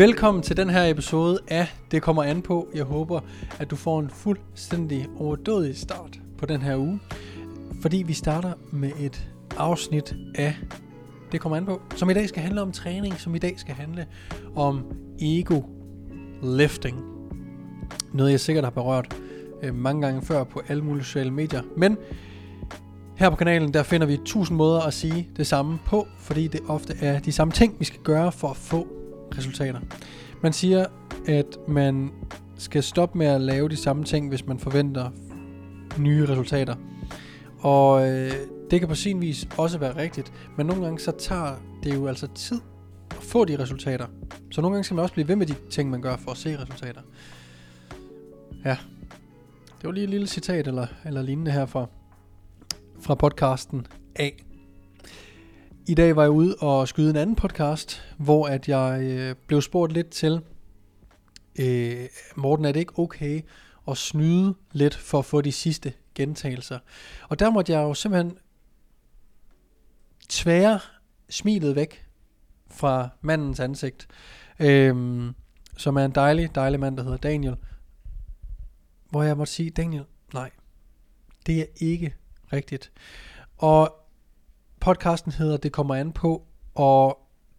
Velkommen 0.00 0.42
til 0.42 0.56
den 0.56 0.70
her 0.70 0.84
episode 0.84 1.38
af 1.48 1.66
Det 1.90 2.02
kommer 2.02 2.22
an 2.22 2.42
på. 2.42 2.68
Jeg 2.74 2.84
håber, 2.84 3.20
at 3.58 3.70
du 3.70 3.76
får 3.76 4.00
en 4.00 4.10
fuldstændig 4.10 5.06
overdådig 5.18 5.76
start 5.76 6.18
på 6.38 6.46
den 6.46 6.62
her 6.62 6.76
uge. 6.76 7.00
Fordi 7.82 8.02
vi 8.06 8.12
starter 8.12 8.52
med 8.72 8.90
et 9.00 9.30
afsnit 9.56 10.14
af 10.34 10.54
Det 11.32 11.40
kommer 11.40 11.56
an 11.56 11.66
på, 11.66 11.80
som 11.96 12.10
i 12.10 12.14
dag 12.14 12.28
skal 12.28 12.42
handle 12.42 12.62
om 12.62 12.72
træning, 12.72 13.14
som 13.20 13.34
i 13.34 13.38
dag 13.38 13.58
skal 13.58 13.74
handle 13.74 14.06
om 14.56 14.82
ego 15.18 15.62
lifting. 16.42 17.04
Noget 18.12 18.30
jeg 18.30 18.40
sikkert 18.40 18.64
har 18.64 18.70
berørt 18.70 19.16
øh, 19.62 19.74
mange 19.74 20.02
gange 20.02 20.22
før 20.22 20.44
på 20.44 20.62
alle 20.68 20.84
mulige 20.84 21.04
sociale 21.04 21.30
medier. 21.30 21.62
Men 21.76 21.96
her 23.16 23.30
på 23.30 23.36
kanalen, 23.36 23.74
der 23.74 23.82
finder 23.82 24.06
vi 24.06 24.18
tusind 24.24 24.56
måder 24.56 24.80
at 24.80 24.94
sige 24.94 25.28
det 25.36 25.46
samme 25.46 25.78
på, 25.86 26.06
fordi 26.18 26.46
det 26.46 26.60
ofte 26.68 26.94
er 27.00 27.20
de 27.20 27.32
samme 27.32 27.52
ting, 27.52 27.76
vi 27.78 27.84
skal 27.84 28.00
gøre 28.00 28.32
for 28.32 28.48
at 28.48 28.56
få 28.56 28.99
resultater. 29.38 29.80
Man 30.42 30.52
siger, 30.52 30.86
at 31.26 31.58
man 31.68 32.10
skal 32.56 32.82
stoppe 32.82 33.18
med 33.18 33.26
at 33.26 33.40
lave 33.40 33.68
de 33.68 33.76
samme 33.76 34.04
ting, 34.04 34.28
hvis 34.28 34.46
man 34.46 34.58
forventer 34.58 35.10
nye 35.98 36.26
resultater. 36.26 36.74
Og 37.58 38.08
øh, 38.08 38.32
det 38.70 38.80
kan 38.80 38.88
på 38.88 38.94
sin 38.94 39.20
vis 39.20 39.48
også 39.58 39.78
være 39.78 39.96
rigtigt, 39.96 40.32
men 40.56 40.66
nogle 40.66 40.84
gange 40.84 40.98
så 40.98 41.12
tager 41.18 41.54
det 41.82 41.94
jo 41.94 42.06
altså 42.06 42.26
tid 42.34 42.60
at 43.10 43.16
få 43.16 43.44
de 43.44 43.58
resultater. 43.58 44.06
Så 44.50 44.60
nogle 44.60 44.74
gange 44.74 44.84
skal 44.84 44.94
man 44.94 45.02
også 45.02 45.14
blive 45.14 45.28
ved 45.28 45.36
med 45.36 45.46
de 45.46 45.54
ting, 45.70 45.90
man 45.90 46.02
gør 46.02 46.16
for 46.16 46.30
at 46.30 46.36
se 46.36 46.58
resultater. 46.58 47.00
Ja, 48.64 48.76
det 49.80 49.86
var 49.86 49.92
lige 49.92 50.04
et 50.04 50.10
lille 50.10 50.26
citat 50.26 50.66
eller, 50.66 50.86
eller 51.04 51.22
lignende 51.22 51.50
her 51.50 51.66
fra, 51.66 51.86
fra 53.00 53.14
podcasten 53.14 53.86
A. 54.16 54.28
I 55.86 55.94
dag 55.94 56.16
var 56.16 56.22
jeg 56.22 56.30
ude 56.30 56.56
og 56.60 56.88
skyde 56.88 57.10
en 57.10 57.16
anden 57.16 57.36
podcast, 57.36 58.14
hvor 58.18 58.46
at 58.46 58.68
jeg 58.68 59.00
øh, 59.02 59.34
blev 59.46 59.62
spurgt 59.62 59.92
lidt 59.92 60.10
til, 60.10 60.40
øh, 61.58 62.06
Morten, 62.36 62.64
er 62.64 62.72
det 62.72 62.80
ikke 62.80 62.98
okay 62.98 63.40
at 63.88 63.96
snyde 63.96 64.54
lidt 64.72 64.94
for 64.94 65.18
at 65.18 65.24
få 65.24 65.40
de 65.40 65.52
sidste 65.52 65.92
gentagelser? 66.14 66.78
Og 67.28 67.38
der 67.38 67.50
måtte 67.50 67.72
jeg 67.72 67.78
jo 67.78 67.94
simpelthen 67.94 68.38
tvære 70.28 70.80
smilet 71.30 71.76
væk 71.76 72.06
fra 72.70 73.08
mandens 73.20 73.60
ansigt, 73.60 74.08
øh, 74.58 75.26
som 75.76 75.96
er 75.96 76.04
en 76.04 76.14
dejlig, 76.14 76.54
dejlig 76.54 76.80
mand, 76.80 76.96
der 76.96 77.02
hedder 77.02 77.18
Daniel, 77.18 77.56
hvor 79.10 79.22
jeg 79.22 79.36
måtte 79.36 79.52
sige, 79.52 79.70
Daniel, 79.70 80.04
nej, 80.34 80.50
det 81.46 81.60
er 81.60 81.66
ikke 81.76 82.14
rigtigt. 82.52 82.92
Og 83.56 83.99
podcasten 84.80 85.32
hedder 85.32 85.56
Det 85.56 85.72
kommer 85.72 85.94
an 85.94 86.12
på, 86.12 86.46
og 86.74 87.18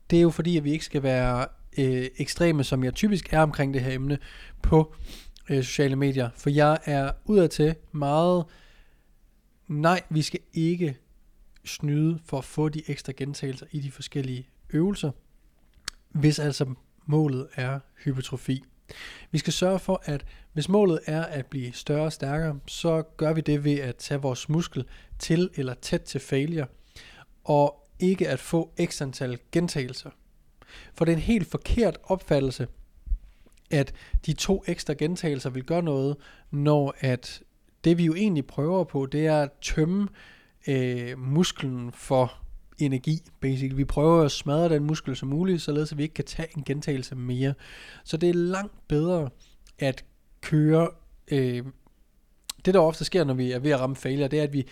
det 0.10 0.18
er 0.18 0.22
jo 0.22 0.30
fordi, 0.30 0.58
at 0.58 0.64
vi 0.64 0.72
ikke 0.72 0.86
skal 0.86 1.04
være 1.04 1.46
øh, 1.78 2.08
ekstreme, 2.18 2.64
som 2.64 2.84
jeg 2.84 2.94
typisk 2.94 3.34
er 3.34 3.42
omkring 3.42 3.74
det 3.74 3.82
her 3.82 3.92
emne 3.92 4.18
på 4.62 4.96
øh, 5.50 5.64
sociale 5.64 5.96
medier. 5.96 6.30
For 6.36 6.50
jeg 6.50 6.80
er 6.86 7.12
udadtil 7.26 7.76
meget, 7.92 8.46
nej, 9.68 10.02
vi 10.10 10.22
skal 10.22 10.40
ikke 10.54 10.98
snyde 11.66 12.20
for 12.26 12.38
at 12.38 12.46
få 12.46 12.70
de 12.70 12.82
ekstra 12.88 13.14
gentagelser 13.18 13.66
i 13.72 13.80
de 13.80 13.92
forskellige 13.92 14.48
øvelser, 14.70 15.12
hvis 16.10 16.40
altså 16.40 16.74
målet 17.06 17.48
er 17.56 17.80
hypertrofi. 18.04 18.64
Vi 19.32 19.38
skal 19.38 19.54
sørge 19.54 19.80
for, 19.80 20.02
at 20.06 20.26
hvis 20.54 20.70
målet 20.70 21.00
er 21.06 21.24
at 21.24 21.46
blive 21.46 21.74
større 21.74 22.06
og 22.06 22.14
stærkere, 22.14 22.60
så 22.68 23.02
gør 23.02 23.34
vi 23.34 23.42
det 23.42 23.64
ved 23.64 23.80
at 23.80 23.96
tage 23.96 24.22
vores 24.22 24.50
muskel 24.50 24.86
til 25.20 25.50
eller 25.56 25.74
tæt 25.74 26.02
til 26.02 26.20
failure, 26.20 26.68
og 27.44 27.88
ikke 28.00 28.30
at 28.30 28.40
få 28.40 28.74
x 28.86 29.02
antal 29.02 29.40
gentagelser. 29.52 30.10
For 30.94 31.06
det 31.06 31.12
er 31.12 31.16
en 31.16 31.22
helt 31.22 31.48
forkert 31.48 31.98
opfattelse, 32.04 32.68
at 33.72 33.94
de 34.26 34.34
to 34.34 34.64
ekstra 34.68 34.94
gentagelser 34.94 35.50
vil 35.50 35.64
gøre 35.64 35.84
noget, 35.84 36.18
når 36.52 36.96
at 37.00 37.42
det 37.84 37.98
vi 37.98 38.06
jo 38.06 38.16
egentlig 38.16 38.46
prøver 38.46 38.84
på, 38.84 39.06
det 39.06 39.26
er 39.26 39.42
at 39.42 39.50
tømme 39.62 40.08
øh, 40.68 41.20
musklen 41.20 41.92
for 41.92 42.34
energi, 42.78 43.20
basically. 43.40 43.76
Vi 43.76 43.86
prøver 43.86 44.24
at 44.24 44.32
smadre 44.32 44.70
den 44.70 44.84
muskel 44.84 45.16
som 45.16 45.30
muligt, 45.30 45.62
således 45.62 45.92
at 45.92 45.98
vi 45.98 46.04
ikke 46.04 46.14
kan 46.14 46.26
tage 46.26 46.48
en 46.58 46.64
gentagelse 46.64 47.16
mere. 47.16 47.54
Så 48.04 48.18
det 48.18 48.30
er 48.30 48.34
langt 48.34 48.88
bedre 48.88 49.30
at 49.80 50.06
køre... 50.42 50.90
Øh, 51.32 51.64
det 52.66 52.74
der 52.74 52.80
ofte 52.80 53.06
sker, 53.06 53.24
når 53.24 53.34
vi 53.34 53.52
er 53.52 53.60
ved 53.60 53.72
at 53.72 53.80
ramme 53.80 53.96
failure, 53.96 54.28
det 54.28 54.40
er, 54.40 54.44
at 54.44 54.54
vi 54.54 54.68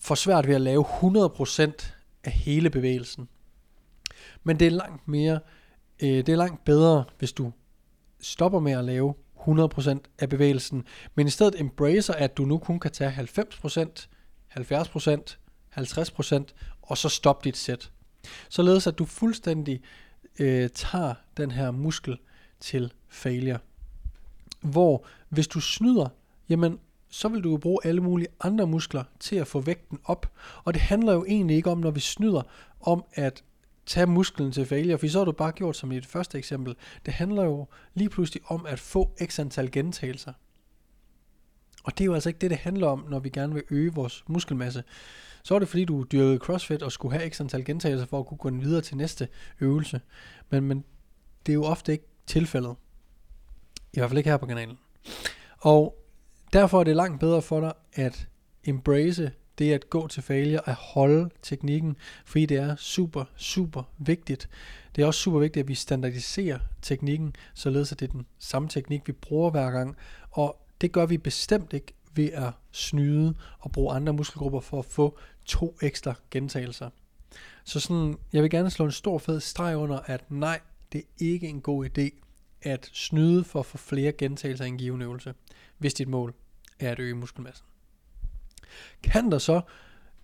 får 0.00 0.14
svært 0.14 0.46
ved 0.46 0.54
at 0.54 0.60
lave 0.60 0.84
100% 0.84 1.95
af 2.26 2.32
hele 2.32 2.70
bevægelsen. 2.70 3.28
Men 4.44 4.58
det 4.58 4.66
er 4.66 4.70
langt 4.70 5.08
mere, 5.08 5.40
øh, 6.02 6.08
det 6.08 6.28
er 6.28 6.36
langt 6.36 6.64
bedre, 6.64 7.04
hvis 7.18 7.32
du 7.32 7.52
stopper 8.20 8.60
med 8.60 8.72
at 8.72 8.84
lave 8.84 9.14
100% 9.36 9.98
af 10.18 10.28
bevægelsen, 10.28 10.84
men 11.14 11.26
i 11.26 11.30
stedet 11.30 11.60
embracer, 11.60 12.14
at 12.14 12.36
du 12.36 12.44
nu 12.44 12.58
kun 12.58 12.80
kan 12.80 12.90
tage 12.90 13.10
90%, 13.10 14.08
70%, 14.48 15.38
50%, 15.78 16.44
og 16.82 16.98
så 16.98 17.08
stop 17.08 17.44
dit 17.44 17.56
sæt. 17.56 17.90
Således 18.48 18.86
at 18.86 18.98
du 18.98 19.04
fuldstændig 19.04 19.80
øh, 20.38 20.70
tager 20.70 21.14
den 21.36 21.50
her 21.50 21.70
muskel 21.70 22.18
til 22.60 22.92
failure. 23.08 23.58
Hvor 24.60 25.06
hvis 25.28 25.48
du 25.48 25.60
snyder, 25.60 26.08
jamen 26.48 26.78
så 27.16 27.28
vil 27.28 27.44
du 27.44 27.50
jo 27.50 27.56
bruge 27.56 27.78
alle 27.84 28.00
mulige 28.00 28.28
andre 28.40 28.66
muskler 28.66 29.04
til 29.20 29.36
at 29.36 29.46
få 29.46 29.60
vægten 29.60 29.98
op. 30.04 30.32
Og 30.64 30.74
det 30.74 30.82
handler 30.82 31.12
jo 31.12 31.24
egentlig 31.28 31.56
ikke 31.56 31.70
om, 31.70 31.78
når 31.78 31.90
vi 31.90 32.00
snyder, 32.00 32.42
om 32.80 33.04
at 33.12 33.44
tage 33.86 34.06
musklen 34.06 34.52
til 34.52 34.66
failure, 34.66 34.98
for 34.98 35.08
så 35.08 35.18
har 35.18 35.24
du 35.24 35.32
bare 35.32 35.52
gjort 35.52 35.76
som 35.76 35.92
i 35.92 35.96
det 35.96 36.06
første 36.06 36.38
eksempel. 36.38 36.76
Det 37.06 37.14
handler 37.14 37.44
jo 37.44 37.66
lige 37.94 38.08
pludselig 38.08 38.42
om 38.46 38.66
at 38.66 38.80
få 38.80 39.16
x 39.24 39.38
antal 39.38 39.70
gentagelser. 39.70 40.32
Og 41.84 41.98
det 41.98 42.00
er 42.00 42.06
jo 42.06 42.14
altså 42.14 42.28
ikke 42.28 42.38
det, 42.38 42.50
det 42.50 42.58
handler 42.58 42.86
om, 42.86 43.06
når 43.08 43.18
vi 43.18 43.28
gerne 43.28 43.54
vil 43.54 43.62
øge 43.70 43.94
vores 43.94 44.24
muskelmasse. 44.26 44.84
Så 45.42 45.54
er 45.54 45.58
det 45.58 45.68
fordi, 45.68 45.84
du 45.84 46.04
dyrkede 46.12 46.38
CrossFit 46.38 46.82
og 46.82 46.92
skulle 46.92 47.18
have 47.18 47.30
x 47.30 47.40
antal 47.40 47.64
gentagelser 47.64 48.06
for 48.06 48.20
at 48.20 48.26
kunne 48.26 48.38
gå 48.38 48.50
videre 48.50 48.80
til 48.80 48.96
næste 48.96 49.28
øvelse. 49.60 50.00
Men, 50.50 50.64
men 50.64 50.84
det 51.46 51.52
er 51.52 51.54
jo 51.54 51.64
ofte 51.64 51.92
ikke 51.92 52.06
tilfældet. 52.26 52.76
I 53.92 53.98
hvert 53.98 54.10
fald 54.10 54.18
ikke 54.18 54.30
her 54.30 54.36
på 54.36 54.46
kanalen. 54.46 54.78
Og 55.58 56.05
derfor 56.52 56.80
er 56.80 56.84
det 56.84 56.96
langt 56.96 57.20
bedre 57.20 57.42
for 57.42 57.60
dig 57.60 57.72
at 57.92 58.28
embrace 58.64 59.32
det 59.58 59.72
at 59.72 59.90
gå 59.90 60.06
til 60.06 60.22
failure, 60.22 60.68
at 60.68 60.74
holde 60.74 61.30
teknikken, 61.42 61.96
fordi 62.24 62.46
det 62.46 62.56
er 62.56 62.76
super, 62.76 63.24
super 63.36 63.82
vigtigt. 63.98 64.48
Det 64.96 65.02
er 65.02 65.06
også 65.06 65.20
super 65.20 65.38
vigtigt, 65.38 65.62
at 65.64 65.68
vi 65.68 65.74
standardiserer 65.74 66.58
teknikken, 66.82 67.36
således 67.54 67.92
at 67.92 68.00
det 68.00 68.08
er 68.08 68.12
den 68.12 68.26
samme 68.38 68.68
teknik, 68.68 69.02
vi 69.06 69.12
bruger 69.12 69.50
hver 69.50 69.70
gang. 69.70 69.96
Og 70.30 70.60
det 70.80 70.92
gør 70.92 71.06
vi 71.06 71.18
bestemt 71.18 71.72
ikke 71.72 71.92
ved 72.14 72.32
at 72.32 72.52
snyde 72.72 73.34
og 73.58 73.72
bruge 73.72 73.94
andre 73.94 74.12
muskelgrupper 74.12 74.60
for 74.60 74.78
at 74.78 74.84
få 74.84 75.18
to 75.44 75.76
ekstra 75.82 76.14
gentagelser. 76.30 76.90
Så 77.64 77.80
sådan, 77.80 78.18
jeg 78.32 78.42
vil 78.42 78.50
gerne 78.50 78.70
slå 78.70 78.84
en 78.84 78.92
stor 78.92 79.18
fed 79.18 79.40
streg 79.40 79.76
under, 79.76 79.98
at 80.06 80.30
nej, 80.30 80.60
det 80.92 80.98
er 80.98 81.04
ikke 81.18 81.48
en 81.48 81.60
god 81.60 81.86
idé 81.86 82.25
at 82.62 82.90
snyde 82.92 83.44
for 83.44 83.60
at 83.60 83.66
få 83.66 83.78
flere 83.78 84.12
gentagelser 84.12 84.64
i 84.64 84.68
en 84.68 84.78
given 84.78 85.02
øvelse, 85.02 85.34
hvis 85.78 85.94
dit 85.94 86.08
mål 86.08 86.34
er 86.78 86.90
at 86.90 86.98
øge 86.98 87.14
muskelmassen. 87.14 87.66
Kan 89.02 89.30
der 89.30 89.38
så 89.38 89.60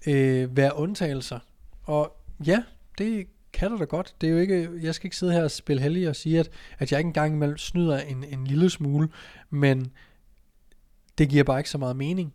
øh, 0.07 0.57
være 0.57 0.77
undtagelser? 0.77 1.39
Og 1.83 2.17
ja, 2.47 2.63
det 2.99 3.27
kan 3.53 3.71
der 3.71 3.79
da 3.79 3.85
godt. 3.85 4.15
Det 4.21 4.27
er 4.27 4.33
jo 4.33 4.39
ikke, 4.39 4.71
jeg 4.83 4.95
skal 4.95 5.07
ikke 5.07 5.17
sidde 5.17 5.33
her 5.33 5.45
og 5.45 5.51
spille 5.51 5.83
heldig 5.83 6.09
og 6.09 6.17
sige, 6.17 6.41
at, 6.41 6.51
at 6.79 6.93
jeg 6.93 7.01
ikke 7.01 7.09
engang 7.09 7.35
imellem 7.35 7.59
snyder 7.59 7.99
en, 7.99 8.25
en 8.25 8.47
lille 8.47 8.71
smule, 8.71 9.09
men 9.51 9.93
det 11.19 11.29
giver 11.29 11.45
bare 11.45 11.61
ikke 11.61 11.71
så 11.71 11.79
meget 11.79 11.97
mening. 11.97 12.35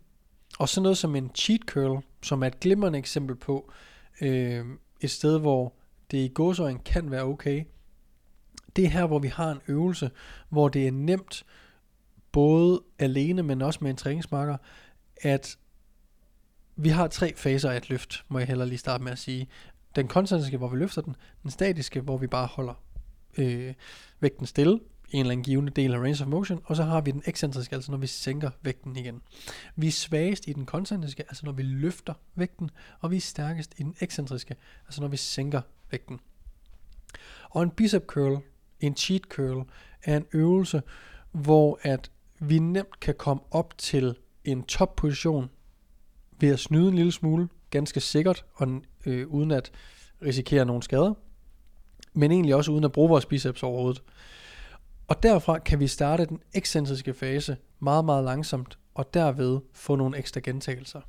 Og 0.58 0.68
sådan 0.68 0.82
noget 0.82 0.98
som 0.98 1.16
en 1.16 1.30
cheat 1.34 1.60
curl, 1.66 2.02
som 2.22 2.42
er 2.42 2.46
et 2.46 2.60
glimrende 2.60 2.98
eksempel 2.98 3.36
på 3.36 3.72
øh, 4.20 4.64
et 5.00 5.10
sted, 5.10 5.40
hvor 5.40 5.74
det 6.10 6.18
i 6.18 6.28
gåsøjne 6.28 6.78
kan 6.78 7.10
være 7.10 7.22
okay. 7.22 7.64
Det 8.78 8.86
er 8.86 8.90
her, 8.90 9.06
hvor 9.06 9.18
vi 9.18 9.28
har 9.28 9.50
en 9.50 9.60
øvelse, 9.68 10.10
hvor 10.48 10.68
det 10.68 10.86
er 10.86 10.92
nemt, 10.92 11.44
både 12.32 12.82
alene, 12.98 13.42
men 13.42 13.62
også 13.62 13.78
med 13.82 13.90
en 13.90 13.96
træningsmarker, 13.96 14.56
at 15.22 15.58
vi 16.76 16.88
har 16.88 17.06
tre 17.06 17.34
faser 17.36 17.70
af 17.70 17.76
et 17.76 17.90
løft, 17.90 18.24
må 18.28 18.38
jeg 18.38 18.48
heller 18.48 18.64
lige 18.64 18.78
starte 18.78 19.04
med 19.04 19.12
at 19.12 19.18
sige. 19.18 19.48
Den 19.96 20.08
koncentriske, 20.08 20.56
hvor 20.56 20.68
vi 20.68 20.76
løfter 20.76 21.02
den, 21.02 21.16
den 21.42 21.50
statiske, 21.50 22.00
hvor 22.00 22.16
vi 22.16 22.26
bare 22.26 22.46
holder 22.46 22.74
øh, 23.38 23.74
vægten 24.20 24.46
stille, 24.46 24.80
i 25.10 25.16
en 25.16 25.20
eller 25.20 25.32
anden 25.32 25.44
givende 25.44 25.72
del 25.72 25.94
af 25.94 25.98
range 25.98 26.24
of 26.24 26.28
motion, 26.28 26.60
og 26.64 26.76
så 26.76 26.82
har 26.82 27.00
vi 27.00 27.10
den 27.10 27.22
ekscentriske, 27.26 27.74
altså 27.74 27.90
når 27.90 27.98
vi 27.98 28.06
sænker 28.06 28.50
vægten 28.62 28.96
igen. 28.96 29.22
Vi 29.76 29.86
er 29.86 29.92
svagest 29.92 30.48
i 30.48 30.52
den 30.52 30.66
koncentriske, 30.66 31.22
altså 31.28 31.46
når 31.46 31.52
vi 31.52 31.62
løfter 31.62 32.14
vægten, 32.34 32.70
og 33.00 33.10
vi 33.10 33.16
er 33.16 33.20
stærkest 33.20 33.74
i 33.78 33.82
den 33.82 33.94
ekscentriske, 34.00 34.56
altså 34.86 35.00
når 35.00 35.08
vi 35.08 35.16
sænker 35.16 35.60
vægten. 35.90 36.20
Og 37.50 37.62
en 37.62 37.70
bicep 37.70 38.06
curl, 38.06 38.42
en 38.80 38.96
cheat 38.96 39.22
curl, 39.22 39.66
er 40.04 40.16
en 40.16 40.26
øvelse, 40.32 40.82
hvor 41.32 41.78
at 41.82 42.10
vi 42.40 42.58
nemt 42.58 43.00
kan 43.00 43.14
komme 43.14 43.42
op 43.50 43.78
til 43.78 44.16
en 44.44 44.62
top 44.62 44.96
position 44.96 45.50
ved 46.40 46.48
at 46.48 46.58
snyde 46.58 46.88
en 46.88 46.94
lille 46.94 47.12
smule, 47.12 47.48
ganske 47.70 48.00
sikkert, 48.00 48.44
og, 48.54 48.82
øh, 49.06 49.26
uden 49.28 49.50
at 49.50 49.70
risikere 50.22 50.64
nogen 50.64 50.82
skader, 50.82 51.14
men 52.12 52.32
egentlig 52.32 52.54
også 52.54 52.72
uden 52.72 52.84
at 52.84 52.92
bruge 52.92 53.08
vores 53.08 53.26
biceps 53.26 53.62
overhovedet. 53.62 54.02
Og 55.08 55.22
derfra 55.22 55.58
kan 55.58 55.80
vi 55.80 55.86
starte 55.86 56.26
den 56.26 56.40
ekscentriske 56.54 57.14
fase 57.14 57.56
meget, 57.80 58.04
meget 58.04 58.24
langsomt, 58.24 58.78
og 58.94 59.14
derved 59.14 59.60
få 59.72 59.96
nogle 59.96 60.18
ekstra 60.18 60.40
gentagelser. 60.44 61.00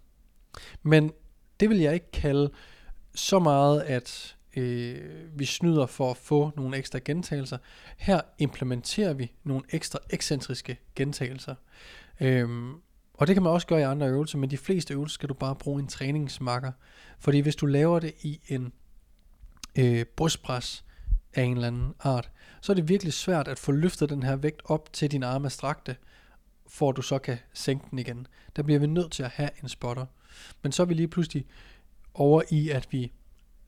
Men 0.83 1.12
det 1.60 1.69
vil 1.69 1.77
jeg 1.77 1.94
ikke 1.94 2.12
kalde 2.12 2.51
så 3.16 3.39
meget, 3.39 3.81
at 3.81 4.38
øh, 4.57 5.39
vi 5.39 5.45
snyder 5.45 5.85
for 5.85 6.11
at 6.11 6.17
få 6.17 6.51
nogle 6.55 6.77
ekstra 6.77 6.99
gentagelser. 7.05 7.57
Her 7.97 8.21
implementerer 8.37 9.13
vi 9.13 9.31
nogle 9.43 9.63
ekstra 9.69 9.99
ekscentriske 10.09 10.77
gentagelser. 10.95 11.55
Øhm, 12.19 12.73
og 13.13 13.27
det 13.27 13.35
kan 13.35 13.43
man 13.43 13.51
også 13.51 13.67
gøre 13.67 13.79
i 13.79 13.83
andre 13.83 14.07
øvelser, 14.07 14.37
men 14.37 14.51
de 14.51 14.57
fleste 14.57 14.93
øvelser 14.93 15.13
skal 15.13 15.29
du 15.29 15.33
bare 15.33 15.55
bruge 15.55 15.81
en 15.81 15.87
træningsmakker. 15.87 16.71
Fordi 17.19 17.39
hvis 17.39 17.55
du 17.55 17.65
laver 17.65 17.99
det 17.99 18.13
i 18.21 18.39
en 18.47 18.73
øh, 19.77 20.05
brystpres 20.05 20.85
af 21.33 21.43
en 21.43 21.53
eller 21.53 21.67
anden 21.67 21.93
art, 21.99 22.31
så 22.61 22.71
er 22.71 22.75
det 22.75 22.89
virkelig 22.89 23.13
svært 23.13 23.47
at 23.47 23.59
få 23.59 23.71
løftet 23.71 24.09
den 24.09 24.23
her 24.23 24.35
vægt 24.35 24.61
op 24.65 24.93
til 24.93 25.11
din 25.11 25.23
arme 25.23 25.49
strakte, 25.49 25.95
for 26.67 26.89
at 26.89 26.97
du 26.97 27.01
så 27.01 27.19
kan 27.19 27.37
sænke 27.53 27.85
den 27.91 27.99
igen. 27.99 28.27
Der 28.55 28.63
bliver 28.63 28.79
vi 28.79 28.87
nødt 28.87 29.11
til 29.11 29.23
at 29.23 29.29
have 29.29 29.49
en 29.63 29.69
spotter. 29.69 30.05
Men 30.61 30.71
så 30.71 30.83
er 30.83 30.85
vi 30.85 30.93
lige 30.93 31.07
pludselig 31.07 31.45
over 32.13 32.41
i, 32.49 32.69
at 32.69 32.87
vi 32.91 33.11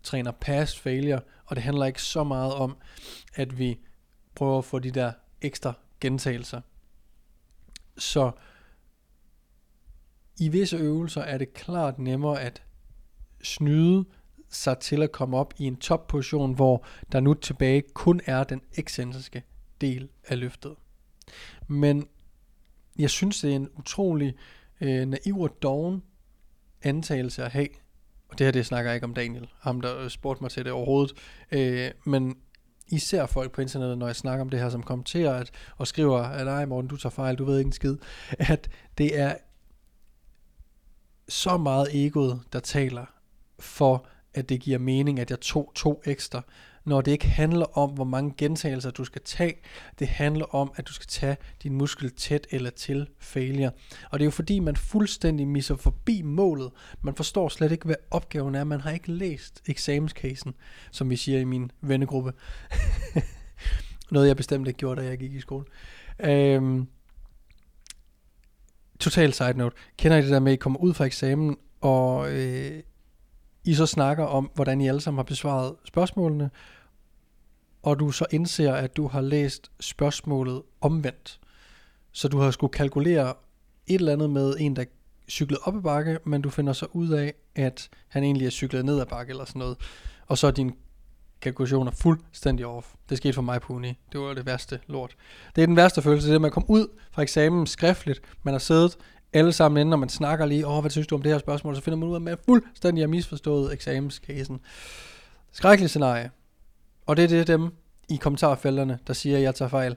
træner 0.04 0.32
past 0.32 0.80
failure, 0.80 1.22
og 1.46 1.56
det 1.56 1.64
handler 1.64 1.86
ikke 1.86 2.02
så 2.02 2.24
meget 2.24 2.54
om, 2.54 2.78
at 3.36 3.60
vi 3.60 3.80
prøver 4.36 4.58
at 4.58 4.66
få 4.66 4.80
de 4.80 4.92
der 4.92 5.12
ekstra 5.42 5.74
gentagelser. 6.02 6.62
Så 7.98 8.32
i 10.40 10.50
visse 10.50 10.78
øvelser 10.78 11.22
er 11.22 11.38
det 11.38 11.54
klart 11.54 12.00
nemmere 12.00 12.42
at 12.42 12.64
snyde 13.44 14.06
sig 14.50 14.80
til 14.80 15.02
at 15.02 15.12
komme 15.12 15.38
op 15.38 15.54
i 15.58 15.66
en 15.66 15.76
topposition, 15.76 16.54
hvor 16.54 16.86
der 17.12 17.20
nu 17.20 17.34
tilbage 17.34 17.84
kun 17.94 18.22
er 18.26 18.44
den 18.44 18.62
ekscentriske 18.78 19.44
del 19.82 20.10
af 20.28 20.40
løftet. 20.40 20.76
Men 21.68 22.08
jeg 23.00 23.10
synes, 23.10 23.42
det 23.42 23.52
er 23.52 23.56
en 23.56 23.70
utrolig 23.78 24.36
øh, 24.82 25.06
naiv 25.08 25.40
og 25.40 25.62
doven 25.62 26.04
antagelse 26.82 27.44
at 27.44 27.52
have. 27.52 27.68
Og 28.32 28.38
det 28.38 28.48
her, 28.48 28.52
det 28.52 28.66
snakker 28.66 28.92
jeg 28.92 28.96
ikke 28.96 29.06
om 29.06 29.14
Daniel, 29.14 29.50
ham 29.60 29.82
der 29.82 29.98
øh, 29.98 30.10
spurgte 30.10 30.44
mig 30.44 30.52
til 30.52 30.66
det 30.66 30.72
overhovedet. 30.72 31.14
Øh, 31.52 31.92
men 32.06 32.38
især 32.88 33.26
folk 33.26 33.52
på 33.52 33.62
internettet, 33.62 33.98
når 33.98 34.06
jeg 34.08 34.16
snakker 34.16 34.42
om 34.42 34.50
det 34.50 34.60
her, 34.60 34.70
som 34.70 34.84
kommenterer 34.84 35.34
at, 35.34 35.52
og 35.78 35.88
skriver, 35.88 36.20
at 36.20 36.46
nej 36.46 36.66
Morten, 36.66 36.90
du 36.90 36.98
tager 36.98 37.12
fejl, 37.12 37.36
du 37.36 37.46
ved 37.46 37.58
ikke 37.58 37.68
en 37.68 37.74
skid, 37.74 37.98
at 38.54 38.70
det 38.98 39.20
er 39.20 39.36
så 41.30 41.58
meget 41.58 42.06
egoet, 42.06 42.42
der 42.54 42.60
taler 42.60 43.06
for, 43.60 44.08
at 44.34 44.50
det 44.50 44.60
giver 44.60 44.80
mening, 44.80 45.20
at 45.20 45.30
jeg 45.30 45.40
tog 45.40 45.72
to 45.76 46.02
ekstra, 46.06 46.42
når 46.86 47.02
det 47.02 47.12
ikke 47.12 47.28
handler 47.28 47.78
om, 47.78 47.90
hvor 47.90 48.04
mange 48.04 48.34
gentagelser 48.38 48.92
du 48.92 49.04
skal 49.04 49.22
tage. 49.26 49.54
Det 50.00 50.08
handler 50.08 50.56
om, 50.56 50.72
at 50.76 50.88
du 50.88 50.94
skal 50.94 51.08
tage 51.08 51.38
din 51.64 51.74
muskel 51.74 52.12
tæt 52.12 52.48
eller 52.52 52.70
til 52.70 53.10
failure. 53.20 53.72
Og 54.12 54.20
det 54.20 54.24
er 54.24 54.28
jo 54.28 54.32
fordi, 54.32 54.60
man 54.60 54.76
fuldstændig 54.76 55.48
misser 55.48 55.76
forbi 55.76 56.22
målet. 56.22 56.72
Man 57.02 57.16
forstår 57.16 57.50
slet 57.50 57.72
ikke, 57.72 57.86
hvad 57.86 57.96
opgaven 58.12 58.56
er. 58.56 58.64
Man 58.64 58.82
har 58.82 58.92
ikke 58.92 59.12
læst 59.12 59.62
eksamenscasen, 59.66 60.54
som 60.92 61.10
vi 61.10 61.16
siger 61.16 61.40
i 61.40 61.44
min 61.44 61.72
vennegruppe. 61.82 62.34
Noget 64.12 64.28
jeg 64.28 64.38
bestemt 64.38 64.68
ikke 64.68 64.78
gjorde, 64.78 65.02
da 65.02 65.08
jeg 65.08 65.18
gik 65.18 65.34
i 65.34 65.40
skole. 65.40 65.66
Øhm, 66.20 66.88
total 69.00 69.34
side 69.34 69.54
note. 69.54 69.76
Kender 69.98 70.18
I 70.18 70.22
det 70.22 70.30
der 70.30 70.40
med, 70.40 70.52
at 70.52 70.56
I 70.56 70.58
kommer 70.58 70.80
ud 70.80 70.94
fra 70.94 71.06
eksamen, 71.06 71.58
og 71.82 72.32
øh, 72.32 72.84
i 73.64 73.74
så 73.74 73.86
snakker 73.86 74.26
om, 74.26 74.52
hvordan 74.56 74.82
I 74.82 74.88
alle 74.88 75.02
sammen 75.02 75.18
har 75.18 75.24
besvaret 75.24 75.76
spørgsmålene, 75.86 76.50
og 77.84 78.00
du 78.00 78.12
så 78.12 78.26
indser, 78.32 78.74
at 78.74 78.98
du 78.98 79.08
har 79.08 79.22
læst 79.22 79.72
spørgsmålet 79.80 80.62
omvendt. 80.82 81.40
Så 82.12 82.28
du 82.28 82.40
har 82.40 82.52
skulle 82.52 82.72
kalkulere 82.72 83.34
et 83.88 83.96
eller 83.96 84.14
andet 84.14 84.30
med 84.30 84.56
en, 84.60 84.76
der 84.76 84.86
cyklede 85.30 85.62
op 85.64 85.76
ad 85.76 85.82
bakke, 85.82 86.20
men 86.26 86.42
du 86.42 86.50
finder 86.50 86.74
så 86.74 86.88
ud 86.94 87.10
af, 87.10 87.34
at 87.56 87.90
han 88.08 88.24
egentlig 88.24 88.46
er 88.46 88.50
cyklet 88.50 88.86
ned 88.86 89.00
ad 89.00 89.06
bakke 89.06 89.32
eller 89.32 89.46
sådan 89.46 89.60
noget. 89.60 89.78
Og 90.28 90.38
så 90.38 90.48
er 90.48 90.52
din 90.52 90.76
kalkulation 91.42 91.88
er 91.88 91.92
fuldstændig 91.92 92.66
off. 92.66 92.88
Det 93.10 93.18
skete 93.18 93.34
for 93.34 93.42
mig 93.42 93.62
på 93.62 93.74
uni. 93.74 94.00
Det 94.12 94.20
var 94.20 94.34
det 94.34 94.46
værste 94.46 94.80
lort. 94.88 95.16
Det 95.56 95.62
er 95.62 95.66
den 95.66 95.76
værste 95.76 96.02
følelse, 96.02 96.28
det 96.28 96.34
er, 96.34 96.38
at 96.38 96.42
man 96.42 96.52
kommer 96.52 96.70
ud 96.70 96.88
fra 97.12 97.22
eksamen 97.22 97.68
skriftligt. 97.68 98.22
Man 98.44 98.54
har 98.54 98.60
siddet 98.60 98.98
alle 99.34 99.54
sammen 99.54 99.82
inden, 99.82 99.90
når 99.90 99.98
man 99.98 100.10
snakker 100.10 100.46
lige, 100.46 100.68
åh, 100.68 100.74
oh, 100.76 100.82
hvad 100.82 100.92
synes 100.92 101.08
du 101.08 101.16
om 101.16 101.22
det 101.22 101.32
her 101.32 101.40
spørgsmål? 101.40 101.76
Så 101.76 101.82
finder 101.82 101.98
man 101.98 102.10
ud 102.10 102.14
af, 102.14 102.20
at 102.20 102.22
man 102.22 102.38
fuldstændig 102.46 103.02
har 103.02 103.08
misforstået 103.08 103.74
eksamenscasen. 103.74 104.60
Skrækkelig 105.52 105.90
scenarie. 105.90 106.32
Og 107.06 107.18
det 107.18 107.24
er 107.24 107.28
det 107.28 107.48
dem 107.48 107.70
i 108.10 108.16
kommentarfelterne, 108.16 109.00
der 109.08 109.14
siger, 109.14 109.38
at 109.38 109.44
jeg 109.44 109.56
tager 109.56 109.70
fejl. 109.70 109.96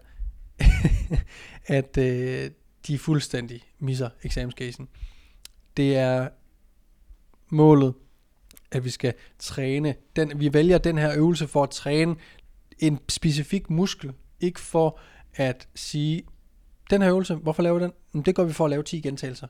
at 1.67 1.99
øh, 1.99 2.51
de 2.87 2.99
fuldstændig 2.99 3.63
misser 3.79 4.09
eksamenscasen. 4.23 4.89
Det 5.77 5.97
er 5.97 6.29
målet 7.51 7.95
at 8.75 8.85
vi 8.85 8.91
skal 8.91 9.15
træne. 9.39 9.95
Den, 10.17 10.41
vi 10.41 10.53
vælger 10.53 10.79
den 10.79 10.99
her 10.99 11.13
øvelse 11.17 11.47
for 11.47 11.63
at 11.63 11.71
træne 11.71 12.17
en 12.79 12.99
specifik 13.09 13.71
muskel, 13.71 14.13
ikke 14.41 14.61
for 14.61 14.99
at 15.35 15.69
sige, 15.75 16.23
den 16.91 17.03
her 17.03 17.11
øvelse, 17.11 17.35
hvorfor 17.35 17.63
laver 17.63 17.79
vi 17.79 17.85
den? 17.85 18.23
Det 18.23 18.35
gør 18.35 18.45
vi 18.45 18.53
for 18.53 18.65
at 18.65 18.71
lave 18.71 18.83
10 18.83 19.01
gentagelser. 19.01 19.47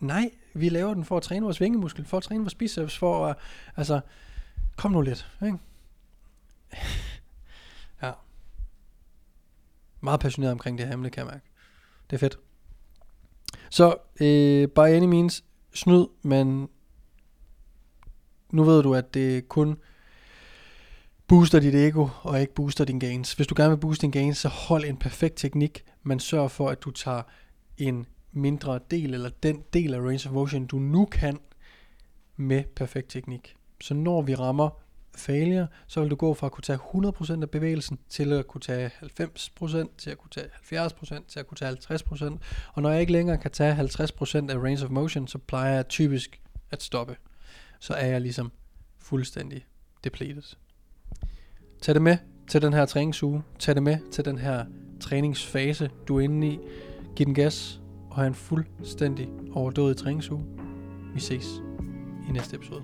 Nej, 0.00 0.30
vi 0.54 0.68
laver 0.68 0.94
den 0.94 1.04
for 1.04 1.16
at 1.16 1.22
træne 1.22 1.44
vores 1.44 1.60
vingemuskel, 1.60 2.04
for 2.04 2.16
at 2.16 2.22
træne 2.22 2.40
vores 2.40 2.54
biceps, 2.54 2.98
for 2.98 3.26
at, 3.26 3.36
altså, 3.76 4.00
kom 4.76 4.90
nu 4.92 5.00
lidt, 5.00 5.28
ikke? 5.44 5.58
ja. 8.02 8.12
Meget 10.00 10.20
passioneret 10.20 10.52
omkring 10.52 10.78
det 10.78 10.86
her 10.86 10.94
emne, 10.94 11.10
kan 11.10 11.24
jeg 11.24 11.32
mærke. 11.32 11.46
Det 12.10 12.16
er 12.16 12.20
fedt. 12.20 12.38
Så, 13.70 13.96
øh, 14.20 14.68
by 14.68 14.78
any 14.78 15.06
means, 15.06 15.44
snyd, 15.74 16.06
men 16.22 16.68
nu 18.50 18.64
ved 18.64 18.82
du, 18.82 18.94
at 18.94 19.14
det 19.14 19.48
kun 19.48 19.78
booster 21.28 21.60
dit 21.60 21.74
ego, 21.74 22.08
og 22.22 22.40
ikke 22.40 22.54
booster 22.54 22.84
din 22.84 22.98
gains. 22.98 23.32
Hvis 23.32 23.46
du 23.46 23.54
gerne 23.56 23.70
vil 23.70 23.80
booste 23.80 24.02
din 24.02 24.10
gains, 24.10 24.38
så 24.38 24.48
hold 24.48 24.84
en 24.84 24.96
perfekt 24.96 25.36
teknik, 25.36 25.84
men 26.02 26.20
sørg 26.20 26.50
for, 26.50 26.68
at 26.68 26.82
du 26.84 26.90
tager 26.90 27.22
en 27.76 28.06
mindre 28.32 28.80
del, 28.90 29.14
eller 29.14 29.30
den 29.42 29.62
del 29.72 29.94
af 29.94 30.00
range 30.00 30.28
of 30.28 30.32
motion, 30.32 30.66
du 30.66 30.78
nu 30.78 31.04
kan, 31.04 31.38
med 32.36 32.64
perfekt 32.76 33.10
teknik. 33.10 33.56
Så 33.80 33.94
når 33.94 34.22
vi 34.22 34.34
rammer 34.34 34.70
failure, 35.16 35.66
så 35.86 36.00
vil 36.00 36.10
du 36.10 36.16
gå 36.16 36.34
fra 36.34 36.46
at 36.46 36.52
kunne 36.52 36.62
tage 36.62 36.78
100% 37.38 37.42
af 37.42 37.50
bevægelsen, 37.50 37.98
til 38.08 38.32
at 38.32 38.46
kunne 38.46 38.60
tage 38.60 38.90
90%, 39.02 39.96
til 39.98 40.10
at 40.10 40.18
kunne 40.18 40.30
tage 40.30 40.48
70%, 40.88 41.26
til 41.28 41.40
at 41.40 41.46
kunne 41.46 41.56
tage 41.56 41.76
50%. 41.76 42.38
Og 42.72 42.82
når 42.82 42.90
jeg 42.90 43.00
ikke 43.00 43.12
længere 43.12 43.38
kan 43.38 43.50
tage 43.50 43.74
50% 43.74 43.78
af 44.50 44.56
range 44.56 44.84
of 44.84 44.90
motion, 44.90 45.28
så 45.28 45.38
plejer 45.38 45.74
jeg 45.74 45.88
typisk 45.88 46.40
at 46.70 46.82
stoppe 46.82 47.16
så 47.78 47.94
er 47.94 48.06
jeg 48.06 48.20
ligesom 48.20 48.52
fuldstændig 48.98 49.66
depleted. 50.04 50.42
Tag 51.80 51.94
det 51.94 52.02
med 52.02 52.16
til 52.48 52.62
den 52.62 52.72
her 52.72 52.86
træningsuge. 52.86 53.42
Tag 53.58 53.74
det 53.74 53.82
med 53.82 53.98
til 54.12 54.24
den 54.24 54.38
her 54.38 54.64
træningsfase, 55.00 55.90
du 56.08 56.16
er 56.16 56.20
inde 56.20 56.46
i. 56.46 56.58
Giv 57.16 57.26
den 57.26 57.34
gas 57.34 57.80
og 58.10 58.16
have 58.16 58.26
en 58.26 58.34
fuldstændig 58.34 59.28
overdådig 59.52 59.96
træningsuge. 59.96 60.44
Vi 61.14 61.20
ses 61.20 61.62
i 62.28 62.32
næste 62.32 62.56
episode. 62.56 62.82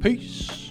Peace! 0.00 0.67